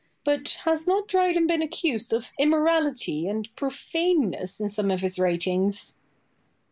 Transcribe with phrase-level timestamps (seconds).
[0.23, 5.95] But has not Dryden been accused of immorality and profaneness in some of his writings?